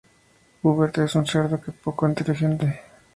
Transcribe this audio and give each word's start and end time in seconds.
Hubert 0.63 0.97
es 0.97 1.13
un 1.13 1.27
cerdo 1.27 1.61
que 1.61 1.69
es 1.69 1.77
un 1.77 1.83
poco 1.83 2.07
inteligente. 2.09 2.81